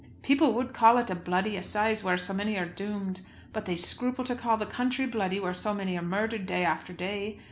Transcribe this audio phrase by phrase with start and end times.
[0.23, 3.21] People would call it a bloody assize where so many are doomed.
[3.53, 6.91] But they scruple to call the country bloody where so many are murdered day after
[6.91, 7.37] day.